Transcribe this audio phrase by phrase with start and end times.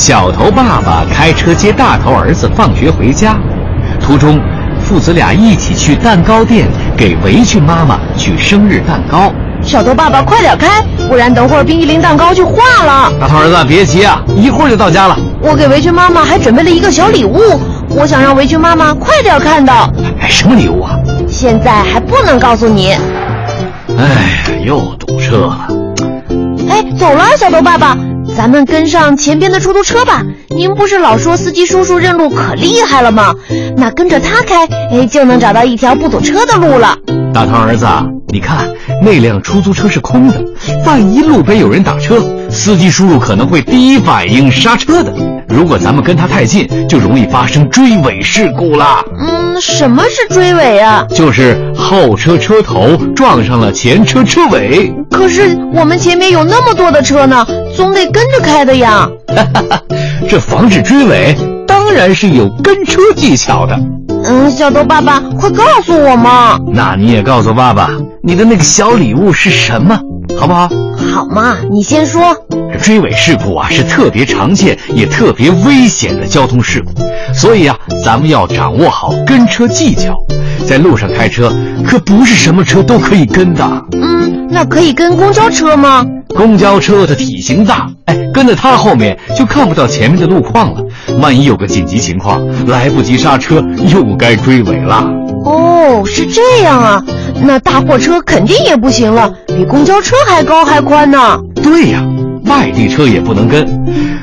[0.00, 3.36] 小头爸爸开车接大头儿子放学回家，
[4.00, 4.40] 途中
[4.82, 9.30] 父子俩一起去蛋糕店给围裙妈妈取生日蛋糕。
[9.60, 13.12] 小头爸爸，快点开，不然等会儿冰激凌蛋糕就化了。
[13.20, 15.14] 大头儿子，别急啊，一会儿就到家了。
[15.42, 17.38] 我给围裙妈妈还准备了一个小礼物，
[17.90, 19.92] 我想让围裙妈妈快点看到。
[20.18, 20.92] 哎，什么礼物啊？
[21.28, 22.96] 现在还不能告诉你。
[23.98, 25.68] 哎，又堵车了。
[26.70, 27.94] 哎，走了，小头爸爸，
[28.36, 30.22] 咱们跟上前边的出租车吧。
[30.48, 33.34] 您不是老说司机叔叔认路可厉害了吗？
[33.76, 36.96] 那跟着他开，哎，就能找到一条不堵车的路了。
[37.32, 37.86] 大头儿子，
[38.28, 38.68] 你看
[39.02, 40.44] 那辆出租车是空的，
[40.84, 42.20] 万一路边有人打车，
[42.50, 45.12] 司机叔叔可能会第一反应刹车的。
[45.48, 49.04] 如果咱们跟他太近，就容易发生追尾事故啦。
[49.18, 51.04] 嗯，什么是追尾啊？
[51.14, 54.92] 就是后车车头撞上了前车车尾。
[55.10, 57.46] 可是我们前面有那么多的车呢，
[57.80, 59.08] 总得跟着开的呀。
[59.28, 59.82] 哈哈哈，
[60.28, 61.34] 这防止追尾
[61.66, 63.74] 当然是有跟车技巧的。
[64.22, 66.60] 嗯，小头爸爸，快告诉我嘛！
[66.74, 67.90] 那你也告诉爸爸，
[68.22, 69.98] 你的那个小礼物是什么，
[70.38, 70.68] 好不好？
[71.14, 72.36] 好嘛，你先说。
[72.82, 76.92] 追尾事故啊，是特别常见也特别危险的交通事故，
[77.32, 80.14] 所以啊，咱们要掌握好跟车技巧。
[80.68, 81.50] 在路上开车，
[81.86, 83.64] 可不是什么车都可以跟的。
[83.92, 86.06] 嗯，那可以跟公交车吗？
[86.34, 90.82] 公交车的体型大，哎，跟在它后面就看不到前面的路况了。
[91.20, 95.04] 万一有个紧急情况，来不及刹车，又该追尾了。
[95.44, 97.04] 哦，是这样啊，
[97.42, 101.38] 那大货车肯定也不行了，比公交车还高还宽呢。
[101.62, 102.02] 对呀，
[102.44, 103.66] 外地车也不能跟。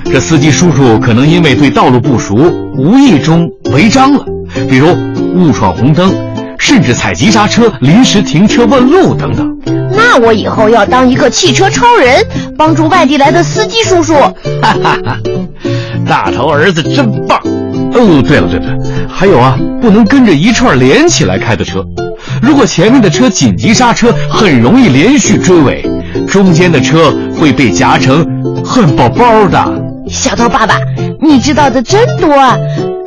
[0.06, 2.36] 这司机叔叔可能因为对道路不熟，
[2.78, 4.26] 无意中违章了，
[4.70, 4.88] 比如
[5.36, 6.14] 误闯红灯，
[6.58, 9.57] 甚至踩急刹车、临时停车问路等等。
[10.20, 12.26] 那我以后要当一个汽车超人，
[12.58, 14.16] 帮助外地来的司机叔叔。
[14.16, 15.20] 哈哈哈，
[16.10, 17.40] 大头儿子真棒！
[17.94, 18.76] 哦，对了对了，
[19.08, 21.86] 还有啊，不能跟着一串连起来开的车。
[22.42, 25.88] 如果前面的车紧急刹车，很容易连续追尾，
[26.28, 28.26] 中间的车会被夹成
[28.66, 29.64] 汉堡包的。
[30.10, 30.80] 小头爸爸，
[31.22, 32.58] 你知道的真多啊！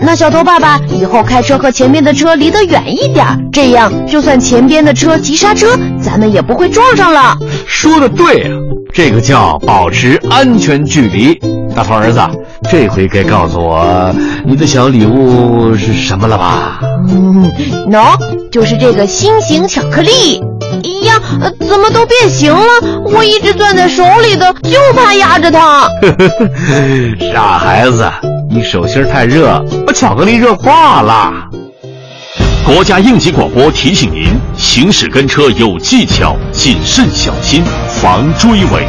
[0.03, 7.37] 那小头爸爸以后开车和前面的车离得远一点，这样就算前边的车急刹车，咱们也不会撞上了。
[7.67, 8.51] 说的对啊，
[8.93, 11.39] 这个叫保持安全距离。
[11.77, 12.21] 大头儿子，
[12.69, 14.13] 这回该告诉我
[14.45, 16.81] 你的小礼物是什么了吧？
[17.09, 17.49] 嗯，
[17.91, 18.17] 喏，
[18.51, 20.43] 就是这个心形巧克力。
[21.41, 22.67] 呃，怎么都变形了？
[23.05, 25.89] 我一直攥在手里的，就怕压着它。
[27.33, 28.11] 傻孩子，
[28.51, 31.33] 你手心太热，把巧克力热化了。
[32.65, 37.65] 国家应急广播提醒您：行驶跟车有技巧，谨慎小心，
[38.01, 38.87] 防追尾。